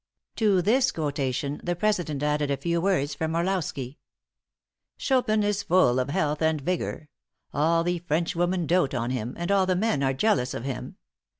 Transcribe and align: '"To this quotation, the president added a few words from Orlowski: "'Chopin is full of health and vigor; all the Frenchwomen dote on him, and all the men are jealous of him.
'"To 0.37 0.63
this 0.63 0.91
quotation, 0.91 1.61
the 1.63 1.75
president 1.75 2.23
added 2.23 2.49
a 2.49 2.57
few 2.57 2.81
words 2.81 3.13
from 3.13 3.35
Orlowski: 3.35 3.99
"'Chopin 4.97 5.43
is 5.43 5.61
full 5.61 5.99
of 5.99 6.09
health 6.09 6.41
and 6.41 6.59
vigor; 6.59 7.07
all 7.53 7.83
the 7.83 7.99
Frenchwomen 7.99 8.65
dote 8.65 8.95
on 8.95 9.11
him, 9.11 9.35
and 9.37 9.51
all 9.51 9.67
the 9.67 9.75
men 9.75 10.01
are 10.01 10.13
jealous 10.13 10.55
of 10.55 10.63
him. 10.63 10.95